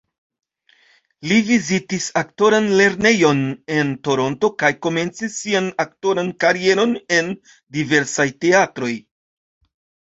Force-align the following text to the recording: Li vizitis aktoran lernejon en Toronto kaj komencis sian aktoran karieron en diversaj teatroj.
Li 1.31 1.35
vizitis 1.49 2.07
aktoran 2.21 2.71
lernejon 2.79 3.43
en 3.77 3.93
Toronto 4.09 4.51
kaj 4.65 4.73
komencis 4.87 5.39
sian 5.45 5.71
aktoran 5.87 6.33
karieron 6.47 6.99
en 7.21 7.33
diversaj 7.79 8.29
teatroj. 8.47 8.95